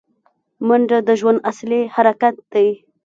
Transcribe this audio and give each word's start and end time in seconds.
منډه 0.67 0.97
د 1.07 1.09
ژوند 1.19 1.39
اصلي 1.51 1.81
حرکت 1.95 2.35
دی 2.53 2.67